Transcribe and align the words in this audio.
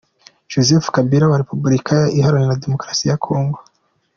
-Joseph 0.47 0.87
Kabila 0.95 1.25
wa 1.31 1.39
Repubulika 1.41 1.95
iharanira 2.17 2.61
Demokarasi 2.63 3.03
ya 3.09 3.17
Congo 3.25 3.59